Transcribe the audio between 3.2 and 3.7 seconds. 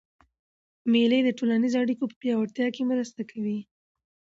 کوي.